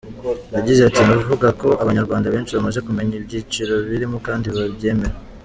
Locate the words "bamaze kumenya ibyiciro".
2.57-3.73